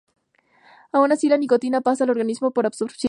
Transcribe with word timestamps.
Aun 0.91 1.11
así 1.11 1.29
la 1.29 1.37
nicotina 1.37 1.81
pasa 1.81 2.05
al 2.05 2.09
organismo 2.09 2.49
por 2.49 2.65
absorción. 2.65 2.99